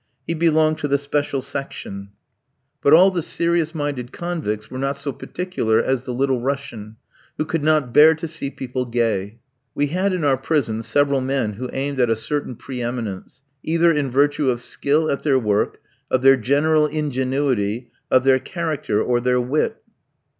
[0.25, 2.09] He belonged to the special section.
[2.81, 6.95] But all the serious minded convicts were not so particular as the Little Russian,
[7.37, 9.37] who could not bear to see people gay.
[9.75, 13.91] We had in our prison several men who aimed at a certain pre eminence, either
[13.91, 15.79] in virtue of skill at their work,
[16.09, 19.83] of their general ingenuity, of their character, or their wit.